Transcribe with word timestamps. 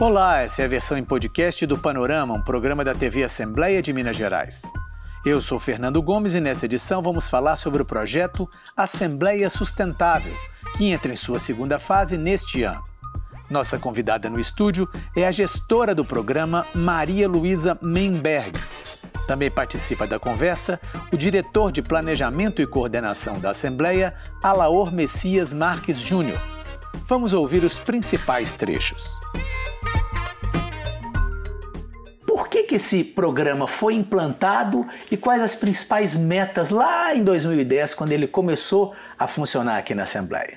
Olá, 0.00 0.40
essa 0.40 0.62
é 0.62 0.64
a 0.64 0.68
versão 0.68 0.96
em 0.96 1.04
podcast 1.04 1.66
do 1.66 1.76
Panorama, 1.76 2.32
um 2.32 2.40
programa 2.40 2.82
da 2.82 2.94
TV 2.94 3.22
Assembleia 3.22 3.82
de 3.82 3.92
Minas 3.92 4.16
Gerais. 4.16 4.62
Eu 5.26 5.42
sou 5.42 5.58
Fernando 5.58 6.00
Gomes 6.00 6.34
e 6.34 6.40
nessa 6.40 6.64
edição 6.64 7.02
vamos 7.02 7.28
falar 7.28 7.56
sobre 7.56 7.82
o 7.82 7.84
projeto 7.84 8.48
Assembleia 8.74 9.50
Sustentável, 9.50 10.32
que 10.74 10.86
entra 10.86 11.12
em 11.12 11.16
sua 11.16 11.38
segunda 11.38 11.78
fase 11.78 12.16
neste 12.16 12.62
ano. 12.62 12.82
Nossa 13.50 13.78
convidada 13.78 14.30
no 14.30 14.40
estúdio 14.40 14.88
é 15.14 15.26
a 15.26 15.30
gestora 15.30 15.94
do 15.94 16.02
programa, 16.02 16.66
Maria 16.74 17.28
Luísa 17.28 17.78
Menberg. 17.82 18.58
Também 19.26 19.50
participa 19.50 20.06
da 20.06 20.18
conversa 20.18 20.80
o 21.12 21.16
diretor 21.16 21.70
de 21.70 21.82
Planejamento 21.82 22.62
e 22.62 22.66
Coordenação 22.66 23.38
da 23.38 23.50
Assembleia, 23.50 24.14
Alaor 24.42 24.90
Messias 24.90 25.52
Marques 25.52 25.98
Júnior. 25.98 26.40
Vamos 27.06 27.34
ouvir 27.34 27.64
os 27.64 27.78
principais 27.78 28.54
trechos. 28.54 29.20
Que, 32.70 32.76
esse 32.76 33.02
programa 33.02 33.66
foi 33.66 33.94
implantado 33.94 34.86
e 35.10 35.16
quais 35.16 35.42
as 35.42 35.56
principais 35.56 36.16
metas 36.16 36.70
lá 36.70 37.12
em 37.12 37.24
2010, 37.24 37.94
quando 37.96 38.12
ele 38.12 38.28
começou 38.28 38.94
a 39.18 39.26
funcionar 39.26 39.78
aqui 39.78 39.92
na 39.92 40.04
Assembleia? 40.04 40.56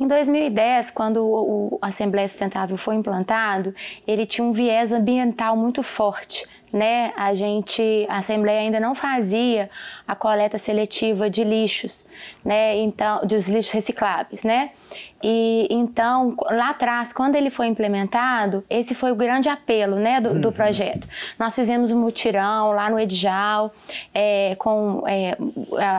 Em 0.00 0.08
2010, 0.08 0.90
quando 0.90 1.24
o, 1.24 1.78
Assembleia 1.80 2.26
Sustentável 2.26 2.76
foi 2.76 2.96
implantado, 2.96 3.72
ele 4.04 4.26
tinha 4.26 4.44
um 4.44 4.52
viés 4.52 4.90
ambiental 4.90 5.56
muito 5.56 5.84
forte. 5.84 6.44
Né? 6.72 7.12
A 7.16 7.34
gente, 7.34 8.06
a 8.08 8.18
Assembleia 8.18 8.60
ainda 8.60 8.80
não 8.80 8.94
fazia 8.94 9.68
a 10.08 10.14
coleta 10.14 10.58
seletiva 10.58 11.28
de 11.28 11.44
lixos, 11.44 12.02
né? 12.42 12.78
Então, 12.78 13.20
dos 13.26 13.46
lixos 13.46 13.72
recicláveis, 13.72 14.42
né? 14.42 14.70
E 15.22 15.68
então, 15.70 16.34
lá 16.50 16.70
atrás, 16.70 17.12
quando 17.12 17.36
ele 17.36 17.48
foi 17.48 17.68
implementado, 17.68 18.64
esse 18.68 18.92
foi 18.94 19.12
o 19.12 19.14
grande 19.14 19.48
apelo 19.48 19.96
né, 19.96 20.20
do, 20.20 20.40
do 20.40 20.48
uhum. 20.48 20.52
projeto. 20.52 21.06
Nós 21.38 21.54
fizemos 21.54 21.92
um 21.92 21.98
mutirão 21.98 22.72
lá 22.72 22.90
no 22.90 22.98
Edjal, 22.98 23.72
é, 24.12 24.56
com, 24.56 25.04
é, 25.06 25.36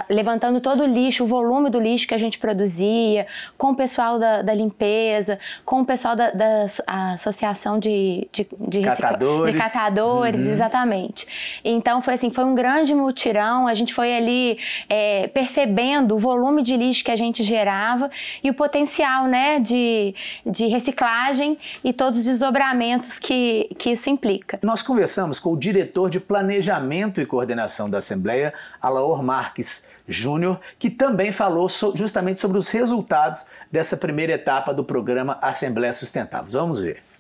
levantando 0.10 0.60
todo 0.60 0.84
o 0.84 0.86
lixo, 0.86 1.24
o 1.24 1.28
volume 1.28 1.70
do 1.70 1.80
lixo 1.80 2.06
que 2.06 2.14
a 2.14 2.18
gente 2.18 2.38
produzia, 2.38 3.26
com 3.58 3.72
o 3.72 3.76
pessoal 3.76 4.20
da, 4.20 4.42
da 4.42 4.54
limpeza, 4.54 5.40
com 5.64 5.82
o 5.82 5.86
pessoal 5.86 6.16
da, 6.16 6.32
da 6.32 6.66
Associação 7.14 7.80
de, 7.80 8.28
de, 8.32 8.46
de, 8.60 8.82
catadores, 8.82 9.54
de 9.54 9.58
catadores 9.58 10.42
uhum. 10.42 10.54
Exatamente. 10.64 11.28
Então, 11.64 12.02
foi 12.02 12.14
assim, 12.14 12.32
foi 12.32 12.44
um 12.44 12.56
grande 12.56 12.94
mutirão, 12.96 13.68
a 13.68 13.74
gente 13.74 13.94
foi 13.94 14.16
ali 14.16 14.58
é, 14.90 15.28
percebendo 15.28 16.16
o 16.16 16.18
volume 16.18 16.64
de 16.64 16.76
lixo 16.78 17.04
que 17.04 17.12
a 17.12 17.16
gente 17.16 17.44
gerava 17.44 18.10
e 18.44 18.50
o 18.50 18.54
potencial 18.54 19.28
né, 19.28 19.60
de, 19.60 20.16
de 20.46 20.68
reciclagem 20.68 21.58
e 21.84 21.92
todos 21.92 22.20
os 22.20 22.26
desdobramentos 22.26 23.20
que, 23.20 23.70
que 23.78 23.92
isso 23.92 24.10
implica. 24.10 24.60
Nós 24.62 24.82
conversamos 24.82 25.40
com 25.40 25.54
o 25.54 25.58
diretor 25.58 26.10
de 26.10 26.20
Planejamento 26.20 27.20
e 27.20 27.26
Coordenação 27.26 27.90
da 27.90 27.98
Assembleia, 27.98 28.54
Alaor 28.82 29.22
Marques 29.22 29.88
Júnior, 30.08 30.60
que 30.78 30.90
também 30.90 31.32
falou 31.32 31.70
so, 31.70 31.94
justamente 31.96 32.40
sobre 32.40 32.58
os 32.58 32.70
resultados 32.70 33.46
dessa 33.72 33.96
primeira 33.96 34.34
etapa 34.34 34.74
do 34.74 34.84
programa 34.84 35.38
Assembleia 35.42 35.94
Sustentável. 35.94 36.52
Vamos 36.52 36.80
ver. 36.80 37.13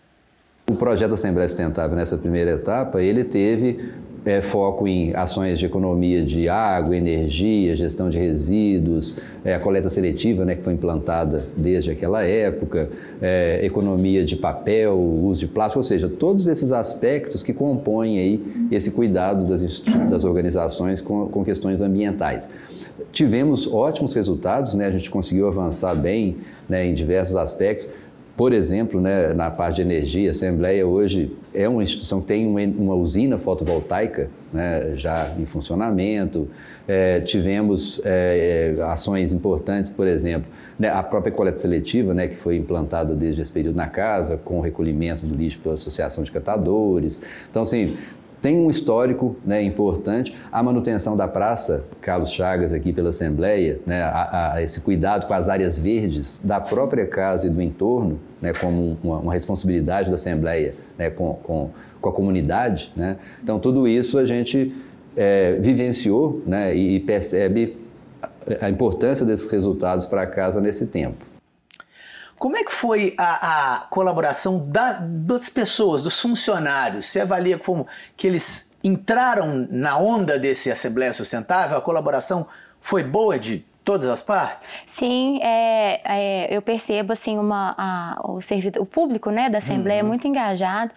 O 0.65 0.75
projeto 0.75 1.13
Assembleia 1.13 1.47
Sustentável, 1.47 1.93
nessa 1.93 2.17
primeira 2.17 2.51
etapa, 2.51 3.01
ele 3.01 3.25
teve 3.25 3.91
é, 4.25 4.41
foco 4.41 4.87
em 4.87 5.13
ações 5.13 5.59
de 5.59 5.65
economia 5.65 6.23
de 6.23 6.47
água, 6.47 6.95
energia, 6.95 7.75
gestão 7.75 8.09
de 8.09 8.17
resíduos, 8.17 9.17
é, 9.43 9.55
a 9.55 9.59
coleta 9.59 9.89
seletiva, 9.89 10.45
né, 10.45 10.55
que 10.55 10.63
foi 10.63 10.71
implantada 10.71 11.45
desde 11.57 11.91
aquela 11.91 12.23
época, 12.23 12.89
é, 13.21 13.59
economia 13.61 14.23
de 14.23 14.37
papel, 14.37 14.97
uso 14.97 15.41
de 15.41 15.47
plástico, 15.47 15.79
ou 15.79 15.83
seja, 15.83 16.07
todos 16.07 16.47
esses 16.47 16.71
aspectos 16.71 17.43
que 17.43 17.53
compõem 17.53 18.17
aí 18.17 18.43
esse 18.71 18.89
cuidado 18.91 19.45
das, 19.45 19.81
das 20.09 20.23
organizações 20.23 21.01
com, 21.01 21.27
com 21.27 21.43
questões 21.43 21.81
ambientais. 21.81 22.49
Tivemos 23.11 23.67
ótimos 23.67 24.13
resultados, 24.13 24.73
né, 24.75 24.85
a 24.85 24.91
gente 24.91 25.09
conseguiu 25.09 25.45
avançar 25.47 25.93
bem 25.93 26.37
né, 26.69 26.85
em 26.85 26.93
diversos 26.93 27.35
aspectos. 27.35 27.89
Por 28.35 28.51
exemplo, 28.51 28.99
né, 28.99 29.31
na 29.31 29.51
parte 29.51 29.75
de 29.75 29.81
energia, 29.83 30.29
a 30.29 30.31
Assembleia 30.31 30.87
hoje 30.87 31.37
é 31.53 31.69
uma 31.69 31.83
instituição 31.83 32.19
que 32.19 32.25
tem 32.25 32.47
uma, 32.47 32.95
usina 32.95 33.37
fotovoltaica 33.37 34.27
né, 34.51 34.93
já 34.95 35.31
em 35.37 35.45
funcionamento. 35.45 36.49
É, 36.87 37.19
tivemos 37.19 38.01
é, 38.03 38.75
é, 38.75 38.81
ações 38.85 39.31
importantes, 39.31 39.91
por 39.91 40.07
exemplo, 40.07 40.49
né, 40.79 40.89
a 40.89 41.03
própria 41.03 41.31
coleta 41.31 41.59
seletiva, 41.59 42.11
né, 42.15 42.27
que 42.27 42.35
foi 42.35 42.57
implantada 42.57 43.13
desde 43.13 43.39
esse 43.39 43.51
período 43.51 43.75
na 43.75 43.87
casa, 43.87 44.35
com 44.35 44.57
o 44.57 44.61
recolhimento 44.61 45.27
do 45.27 45.35
lixo 45.35 45.59
pela 45.59 45.75
Associação 45.75 46.23
de 46.23 46.31
Catadores. 46.31 47.21
Então, 47.51 47.61
assim, 47.61 47.95
tem 48.43 48.59
um 48.59 48.69
histórico 48.69 49.37
né, 49.45 49.63
importante. 49.63 50.35
A 50.51 50.61
manutenção 50.61 51.15
da 51.15 51.29
praça, 51.29 51.85
Carlos 52.01 52.29
Chagas, 52.29 52.73
aqui 52.73 52.91
pela 52.91 53.09
Assembleia, 53.09 53.79
né, 53.85 54.03
a, 54.03 54.55
a 54.55 54.61
esse 54.61 54.81
cuidado 54.81 55.25
com 55.25 55.33
as 55.33 55.47
áreas 55.47 55.79
verdes 55.79 56.41
da 56.43 56.59
própria 56.59 57.07
casa 57.07 57.47
e 57.47 57.49
do 57.49 57.61
entorno, 57.61 58.19
né, 58.41 58.51
como 58.51 58.97
uma, 59.01 59.19
uma, 59.19 59.33
responsabilidade 59.33 60.09
da 60.09 60.15
Assembleia 60.15 60.75
né, 60.97 61.09
com, 61.09 61.35
com, 61.35 61.69
com, 62.01 62.09
a 62.09 62.11
comunidade. 62.11 62.91
Né? 62.97 63.15
Então, 63.41 63.61
tudo 63.61 63.87
isso 63.87 64.19
a 64.19 64.25
gente 64.25 64.75
é, 65.15 65.53
vivenciou 65.61 66.43
né, 66.45 66.75
e 66.75 66.99
percebe 66.99 67.77
a 68.59 68.69
importância 68.69 69.25
desses 69.25 69.49
resultados 69.49 70.05
para 70.05 70.23
a 70.23 70.27
casa 70.27 70.59
nesse 70.59 70.85
tempo. 70.85 71.32
Como 72.43 72.57
é 72.57 72.63
que 72.65 72.73
foi 72.73 73.15
a, 73.17 73.75
a 73.75 73.79
colaboração 73.87 74.67
da, 74.67 74.99
das 74.99 75.47
pessoas, 75.47 76.01
dos 76.01 76.19
funcionários? 76.19 77.05
Você 77.05 77.21
avalia 77.21 77.57
como 77.57 77.87
que 78.17 78.27
eles 78.27 78.69
entraram 78.83 79.65
na 79.71 79.97
onda 79.97 80.37
desse 80.37 80.69
Assembleia 80.69 81.13
Sustentável? 81.13 81.77
A 81.77 81.81
colaboração 81.81 82.45
foi 82.81 83.01
boa 83.01 83.39
de 83.39 83.65
todas 83.83 84.07
as 84.07 84.21
partes? 84.21 84.79
Sim, 84.87 85.39
é, 85.41 86.01
é, 86.05 86.55
eu 86.55 86.61
percebo 86.61 87.13
assim 87.13 87.37
uma, 87.37 87.75
a, 87.77 88.21
o 88.23 88.41
servidor, 88.41 88.81
o 88.81 88.85
público 88.85 89.29
né, 89.29 89.49
da 89.49 89.57
Assembleia 89.57 90.01
uhum. 90.01 90.09
muito 90.09 90.27
engajado 90.27 90.91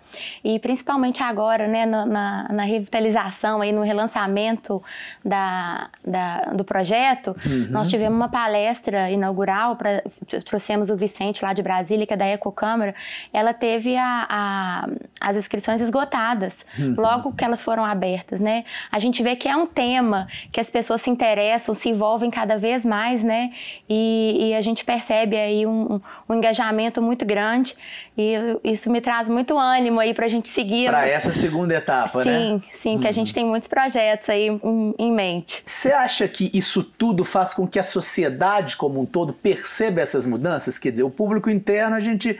e 0.44 0.58
principalmente 0.58 1.22
agora 1.22 1.66
né, 1.66 1.84
na, 1.84 2.06
na, 2.06 2.48
na, 2.52 2.62
revitalização 2.64 3.60
aí 3.60 3.72
no 3.72 3.82
relançamento 3.82 4.82
da, 5.24 5.88
da 6.04 6.44
do 6.52 6.64
projeto, 6.64 7.36
uhum. 7.44 7.68
nós 7.70 7.88
tivemos 7.88 8.16
uma 8.16 8.28
palestra 8.28 9.10
inaugural, 9.10 9.76
pra, 9.76 10.02
trouxemos 10.44 10.90
o 10.90 10.96
Vicente 10.96 11.44
lá 11.44 11.52
de 11.52 11.62
Brasília, 11.62 12.06
que 12.06 12.14
é 12.14 12.16
da 12.16 12.26
Ecocâmara, 12.26 12.94
ela 13.32 13.52
teve 13.52 13.96
a, 13.96 14.26
a 14.28 14.88
as 15.20 15.36
inscrições 15.36 15.80
esgotadas 15.80 16.64
uhum. 16.78 16.94
logo 16.96 17.32
que 17.32 17.44
elas 17.44 17.62
foram 17.62 17.84
abertas, 17.84 18.40
né? 18.40 18.64
A 18.92 18.98
gente 18.98 19.22
vê 19.22 19.34
que 19.34 19.48
é 19.48 19.56
um 19.56 19.66
tema 19.66 20.28
que 20.52 20.60
as 20.60 20.70
pessoas 20.70 21.00
se 21.00 21.10
interessam, 21.10 21.74
se 21.74 21.88
envolvem 21.88 22.30
cada 22.30 22.58
vez 22.58 22.75
vez 22.76 22.84
mais, 22.84 23.22
né? 23.22 23.50
E, 23.88 24.50
e 24.50 24.54
a 24.54 24.60
gente 24.60 24.84
percebe 24.84 25.36
aí 25.36 25.66
um, 25.66 26.00
um, 26.28 26.34
engajamento 26.34 27.00
muito 27.00 27.24
grande 27.24 27.74
e 28.16 28.34
isso 28.62 28.90
me 28.90 29.00
traz 29.00 29.28
muito 29.28 29.58
ânimo 29.58 29.98
aí 29.98 30.12
para 30.12 30.26
a 30.26 30.28
gente 30.28 30.48
seguir. 30.48 30.88
Para 30.88 31.08
essa 31.08 31.32
segunda 31.32 31.74
etapa, 31.74 32.22
sim, 32.22 32.30
né? 32.30 32.38
Sim, 32.38 32.62
sim, 32.72 32.98
que 32.98 33.08
a 33.08 33.12
gente 33.12 33.28
uhum. 33.28 33.34
tem 33.34 33.44
muitos 33.46 33.68
projetos 33.68 34.28
aí 34.28 34.48
em, 34.48 34.94
em 34.98 35.12
mente. 35.12 35.62
Você 35.64 35.92
acha 35.92 36.28
que 36.28 36.50
isso 36.52 36.82
tudo 36.82 37.24
faz 37.24 37.54
com 37.54 37.66
que 37.66 37.78
a 37.78 37.82
sociedade 37.82 38.76
como 38.76 39.00
um 39.00 39.06
todo 39.06 39.32
perceba 39.32 40.00
essas 40.00 40.26
mudanças? 40.26 40.78
Quer 40.78 40.90
dizer, 40.90 41.02
o 41.02 41.10
público 41.10 41.48
interno 41.48 41.96
a 41.96 42.00
gente 42.00 42.38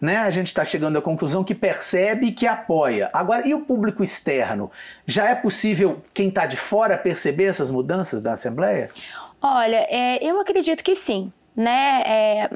né, 0.00 0.18
a 0.18 0.30
gente 0.30 0.46
está 0.46 0.64
chegando 0.64 0.96
à 0.96 1.02
conclusão 1.02 1.42
que 1.42 1.54
percebe 1.54 2.28
e 2.28 2.32
que 2.32 2.46
apoia. 2.46 3.10
Agora, 3.12 3.48
e 3.48 3.52
o 3.52 3.60
público 3.60 4.04
externo? 4.04 4.70
Já 5.04 5.28
é 5.28 5.34
possível 5.34 6.00
quem 6.14 6.28
está 6.28 6.46
de 6.46 6.56
fora 6.56 6.96
perceber 6.96 7.46
essas 7.46 7.68
mudanças 7.68 8.20
da 8.20 8.32
Assembleia? 8.32 8.90
Olha, 9.40 9.86
é, 9.88 10.18
eu 10.22 10.40
acredito 10.40 10.82
que 10.82 10.94
sim 10.96 11.32
né, 11.58 12.02
é, 12.06 12.50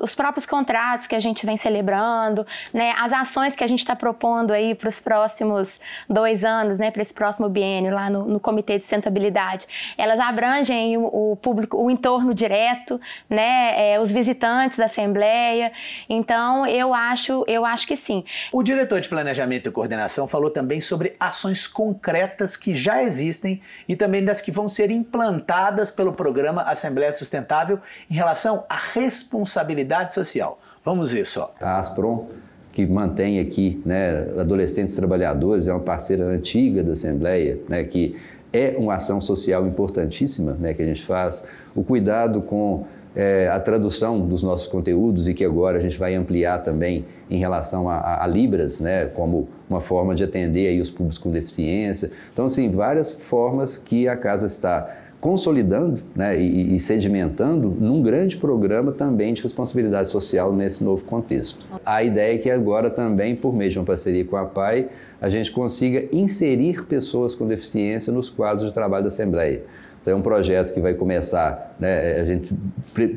os 0.00 0.14
próprios 0.14 0.46
contratos 0.46 1.08
que 1.08 1.16
a 1.16 1.20
gente 1.20 1.44
vem 1.44 1.56
celebrando, 1.56 2.46
né, 2.72 2.94
as 2.96 3.12
ações 3.12 3.56
que 3.56 3.64
a 3.64 3.66
gente 3.66 3.80
está 3.80 3.96
propondo 3.96 4.52
aí 4.52 4.72
para 4.72 4.88
os 4.88 5.00
próximos 5.00 5.80
dois 6.08 6.44
anos, 6.44 6.78
né, 6.78 6.92
para 6.92 7.02
esse 7.02 7.12
próximo 7.12 7.48
biênio 7.48 7.92
lá 7.92 8.08
no, 8.08 8.24
no, 8.24 8.38
Comitê 8.38 8.78
de 8.78 8.84
Sustentabilidade, 8.84 9.66
elas 9.98 10.20
abrangem 10.20 10.96
o, 10.96 11.32
o 11.32 11.36
público, 11.36 11.76
o 11.76 11.90
entorno 11.90 12.32
direto, 12.32 13.00
né, 13.28 13.94
é, 13.94 14.00
os 14.00 14.12
visitantes 14.12 14.78
da 14.78 14.84
Assembleia. 14.84 15.72
Então, 16.08 16.64
eu 16.66 16.94
acho, 16.94 17.44
eu 17.48 17.64
acho 17.64 17.84
que 17.84 17.96
sim. 17.96 18.24
O 18.52 18.62
diretor 18.62 19.00
de 19.00 19.08
Planejamento 19.08 19.68
e 19.68 19.72
Coordenação 19.72 20.28
falou 20.28 20.50
também 20.50 20.80
sobre 20.80 21.16
ações 21.18 21.66
concretas 21.66 22.56
que 22.56 22.76
já 22.76 23.02
existem 23.02 23.60
e 23.88 23.96
também 23.96 24.24
das 24.24 24.40
que 24.40 24.52
vão 24.52 24.68
ser 24.68 24.92
implantadas 24.92 25.90
pelo 25.90 26.12
programa 26.12 26.62
Assembleia 26.62 27.10
Sustentável 27.10 27.80
em 28.10 28.14
relação 28.14 28.64
à 28.68 28.76
responsabilidade 28.76 30.14
social. 30.14 30.58
Vamos 30.84 31.12
ver 31.12 31.26
só. 31.26 31.54
A 31.60 31.78
Aspron, 31.78 32.28
que 32.72 32.86
mantém 32.86 33.40
aqui 33.40 33.82
né, 33.84 34.28
adolescentes 34.38 34.94
trabalhadores, 34.94 35.66
é 35.66 35.72
uma 35.72 35.80
parceira 35.80 36.24
antiga 36.24 36.82
da 36.82 36.92
Assembleia, 36.92 37.58
né, 37.68 37.84
que 37.84 38.16
é 38.52 38.76
uma 38.78 38.94
ação 38.94 39.20
social 39.20 39.66
importantíssima 39.66 40.52
né, 40.52 40.74
que 40.74 40.82
a 40.82 40.86
gente 40.86 41.02
faz. 41.02 41.44
O 41.74 41.82
cuidado 41.82 42.42
com 42.42 42.86
é, 43.14 43.48
a 43.48 43.60
tradução 43.60 44.26
dos 44.26 44.42
nossos 44.42 44.66
conteúdos 44.66 45.28
e 45.28 45.34
que 45.34 45.44
agora 45.44 45.78
a 45.78 45.80
gente 45.80 45.98
vai 45.98 46.14
ampliar 46.14 46.62
também 46.62 47.04
em 47.30 47.38
relação 47.38 47.88
a, 47.88 47.96
a, 47.96 48.24
a, 48.24 48.26
Libras, 48.26 48.80
né, 48.80 49.06
como 49.06 49.48
uma 49.68 49.80
forma 49.80 50.14
de 50.14 50.24
atender 50.24 50.68
aí 50.68 50.80
os 50.80 50.90
públicos 50.90 51.18
com 51.18 51.30
deficiência. 51.30 52.10
Então, 52.32 52.46
assim, 52.46 52.70
várias 52.70 53.12
formas 53.12 53.78
que 53.78 54.08
a 54.08 54.16
casa 54.16 54.46
está 54.46 54.88
consolidando 55.20 56.02
né, 56.14 56.38
e, 56.38 56.76
e, 56.76 56.80
sedimentando 56.80 57.70
num 57.70 58.02
grande 58.02 58.36
programa 58.36 58.92
também 58.92 59.32
de 59.32 59.42
responsabilidade 59.42 60.08
social 60.08 60.52
nesse 60.52 60.84
novo 60.84 61.04
contexto. 61.04 61.64
A 61.84 62.02
ideia 62.04 62.34
é 62.34 62.38
que 62.38 62.50
agora 62.50 62.90
também, 62.90 63.34
por 63.34 63.54
meio 63.54 63.70
de 63.70 63.78
uma 63.78 63.86
parceria 63.86 64.24
com 64.24 64.36
a 64.36 64.44
PAI, 64.44 64.90
a 65.20 65.30
gente 65.30 65.50
consiga 65.50 66.06
inserir 66.12 66.84
pessoas 66.84 67.34
com 67.34 67.46
deficiência 67.46 68.12
nos 68.12 68.28
quadros 68.28 68.66
de 68.66 68.72
trabalho 68.72 69.04
da 69.04 69.08
Assembleia. 69.08 69.62
Então 70.02 70.12
é 70.12 70.16
um 70.16 70.22
projeto 70.22 70.74
que 70.74 70.80
vai 70.80 70.92
começar, 70.92 71.74
né, 71.80 72.20
a 72.20 72.24
gente 72.26 72.54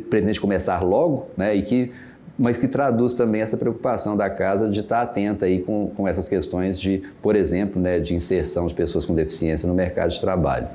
pretende 0.10 0.40
começar 0.40 0.82
logo, 0.82 1.28
né, 1.36 1.54
e 1.54 1.62
que, 1.62 1.92
mas 2.40 2.56
que 2.56 2.70
traduz 2.70 3.14
também 3.14 3.42
essa 3.42 3.58
preocupação 3.58 4.16
da 4.16 4.30
casa 4.30 4.70
de 4.70 4.80
estar 4.80 5.02
atenta 5.02 5.46
aí 5.46 5.62
com, 5.62 5.92
com 5.94 6.08
essas 6.08 6.30
questões 6.30 6.80
de, 6.80 7.04
por 7.22 7.36
exemplo, 7.36 7.82
né, 7.82 8.00
de 8.00 8.16
inserção 8.16 8.68
de 8.68 8.74
pessoas 8.74 9.06
com 9.06 9.14
deficiência 9.14 9.68
no 9.68 9.76
mercado 9.76 10.12
de 10.12 10.22
trabalho. 10.22 10.70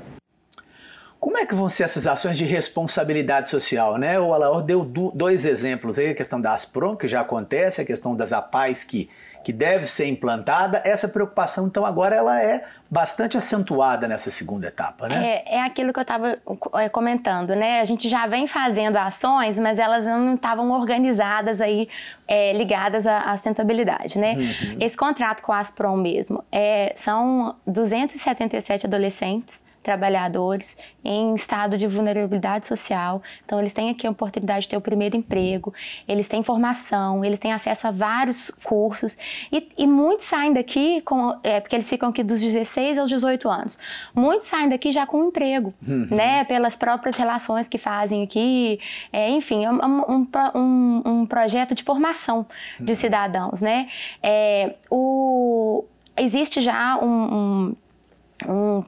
Como 1.23 1.37
é 1.37 1.45
que 1.45 1.55
vão 1.55 1.69
ser 1.69 1.83
essas 1.83 2.05
ações 2.05 2.37
de 2.37 2.43
responsabilidade 2.43 3.47
social? 3.47 3.97
Né? 3.97 4.19
O 4.19 4.33
Alaor 4.33 4.61
deu 4.61 4.83
dois 4.83 5.45
exemplos 5.45 5.97
aí, 5.97 6.09
a 6.09 6.13
questão 6.13 6.39
da 6.39 6.51
Aspron, 6.51 6.97
que 6.97 7.07
já 7.07 7.21
acontece, 7.21 7.79
a 7.79 7.85
questão 7.85 8.13
das 8.13 8.33
APAES, 8.33 8.83
que, 8.83 9.09
que 9.41 9.53
deve 9.53 9.87
ser 9.87 10.05
implantada. 10.05 10.81
Essa 10.83 11.07
preocupação, 11.07 11.65
então, 11.65 11.85
agora 11.85 12.13
ela 12.13 12.43
é 12.43 12.65
bastante 12.91 13.37
acentuada 13.37 14.05
nessa 14.05 14.29
segunda 14.29 14.67
etapa, 14.67 15.07
né? 15.07 15.25
É, 15.25 15.55
é 15.59 15.61
aquilo 15.61 15.93
que 15.93 15.99
eu 15.99 16.01
estava 16.01 16.39
é, 16.73 16.89
comentando, 16.89 17.55
né? 17.55 17.79
A 17.79 17.85
gente 17.85 18.09
já 18.09 18.27
vem 18.27 18.45
fazendo 18.45 18.97
ações, 18.97 19.57
mas 19.57 19.79
elas 19.79 20.03
não 20.03 20.35
estavam 20.35 20.71
organizadas 20.71 21.61
aí, 21.61 21.87
é, 22.27 22.51
ligadas 22.51 23.07
à, 23.07 23.31
sustentabilidade, 23.37 24.19
né? 24.19 24.33
Uhum. 24.33 24.77
Esse 24.77 24.97
contrato 24.97 25.41
com 25.41 25.53
a 25.53 25.59
Aspron 25.59 25.95
mesmo, 25.95 26.43
é, 26.51 26.91
são 26.97 27.55
277 27.65 28.87
adolescentes 28.87 29.63
trabalhadores 29.83 30.75
em 31.03 31.35
estado 31.35 31.77
de 31.77 31.85
vulnerabilidade 31.85 32.65
social. 32.65 33.21
Então, 33.45 33.59
eles 33.59 33.73
têm 33.73 33.89
aqui 33.89 34.07
a 34.07 34.09
oportunidade 34.11 34.61
de 34.61 34.69
ter 34.69 34.77
o 34.77 34.81
primeiro 34.81 35.15
emprego, 35.15 35.73
eles 36.07 36.27
têm 36.27 36.41
formação, 36.41 37.23
eles 37.23 37.37
têm 37.39 37.51
acesso 37.51 37.87
a 37.87 37.91
vários 37.91 38.49
cursos 38.63 39.17
e, 39.51 39.69
e 39.77 39.85
muitos 39.85 40.25
saem 40.25 40.53
daqui, 40.53 41.01
com, 41.01 41.37
é, 41.43 41.59
porque 41.59 41.75
eles 41.75 41.89
ficam 41.89 42.09
aqui 42.09 42.23
dos 42.23 42.41
16 42.41 42.97
aos 42.97 43.09
18 43.09 43.49
anos, 43.49 43.77
muitos 44.15 44.47
saem 44.47 44.69
daqui 44.69 44.91
já 44.91 45.05
com 45.05 45.17
um 45.17 45.27
emprego, 45.27 45.73
uhum. 45.85 46.07
né? 46.09 46.45
Pelas 46.45 46.75
próprias 46.75 47.15
relações 47.15 47.67
que 47.67 47.77
fazem 47.77 48.23
aqui, 48.23 48.79
é, 49.11 49.29
enfim, 49.29 49.65
é 49.65 49.71
um, 49.71 50.27
um, 50.55 51.01
um, 51.05 51.25
projeto 51.25 51.75
de 51.75 51.83
formação 51.83 52.45
de 52.79 52.93
uhum. 52.93 52.97
cidadãos, 52.97 53.61
né? 53.61 53.87
É, 54.21 54.75
o, 54.89 55.83
existe 56.17 56.61
já 56.61 56.97
um, 56.97 57.35
um 57.35 57.75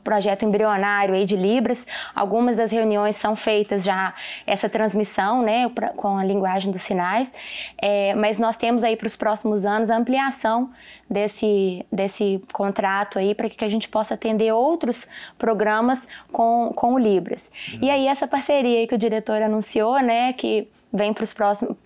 projeto 0.03 0.45
embrionário 0.45 1.13
aí 1.15 1.25
de 1.25 1.35
Libras. 1.35 1.85
Algumas 2.13 2.57
das 2.57 2.71
reuniões 2.71 3.15
são 3.15 3.35
feitas 3.35 3.83
já 3.83 4.13
essa 4.45 4.69
transmissão, 4.69 5.41
né, 5.41 5.69
com 5.95 6.17
a 6.17 6.23
linguagem 6.23 6.71
dos 6.71 6.81
sinais, 6.81 7.31
é, 7.77 8.13
mas 8.15 8.37
nós 8.37 8.57
temos 8.57 8.83
aí 8.83 8.95
para 8.95 9.07
os 9.07 9.15
próximos 9.15 9.65
anos 9.65 9.89
a 9.89 9.97
ampliação 9.97 10.69
desse, 11.09 11.85
desse 11.91 12.41
contrato 12.53 13.19
aí 13.19 13.33
para 13.35 13.49
que 13.49 13.63
a 13.63 13.69
gente 13.69 13.87
possa 13.87 14.13
atender 14.13 14.51
outros 14.51 15.07
programas 15.37 16.07
com, 16.31 16.71
com 16.75 16.93
o 16.93 16.99
Libras. 16.99 17.49
Uhum. 17.73 17.79
E 17.81 17.89
aí 17.89 18.07
essa 18.07 18.27
parceria 18.27 18.87
que 18.87 18.95
o 18.95 18.97
diretor 18.97 19.41
anunciou, 19.41 19.99
né, 19.99 20.33
que 20.33 20.67
vem 20.95 21.13
para 21.13 21.23